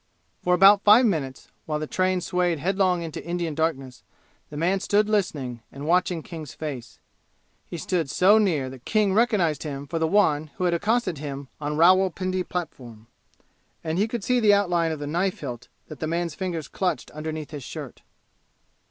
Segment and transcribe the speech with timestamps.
[0.41, 4.01] For about five minutes, while the train swayed head long into Indian darkness,
[4.49, 6.97] the man stood listening and watching King's face.
[7.67, 11.49] He stood so near that King recognized him for the one who had accosted him
[11.59, 13.05] on Rawal Pindi platform.
[13.83, 17.11] And he could see the outline of the knife hilt that the man's fingers clutched
[17.11, 18.01] underneath his shirt.